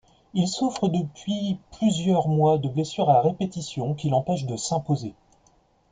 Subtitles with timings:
[0.33, 5.13] Il souffre depuis plusieurs mois de blessures à répétition qui l'empêchent de s'imposer.